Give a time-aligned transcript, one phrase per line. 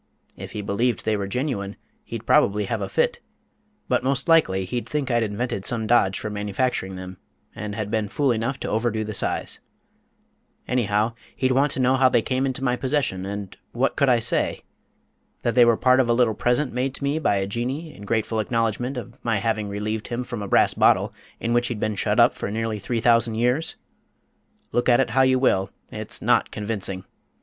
[0.35, 3.19] If he believed they were genuine, he'd probably have a fit;
[3.87, 7.17] but most likely he'd think I'd invented some dodge for manufacturing them,
[7.53, 9.59] and had been fool enough to overdo the size.
[10.67, 14.17] Anyhow, he'd want to know how they came into my possession, and what could I
[14.17, 14.63] say?
[15.43, 18.03] That they were part of a little present made to me by a Jinnee in
[18.05, 21.93] grateful acknowledgment of my having relieved him from a brass bottle in which he'd been
[21.95, 23.75] shut up for nearly three thousand years?
[24.71, 27.05] Look at it how you will, it's not convincing.